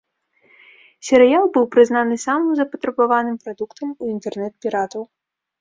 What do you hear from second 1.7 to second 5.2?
прызнаны самым запатрабаваным прадуктам у інтэрнэт-піратаў.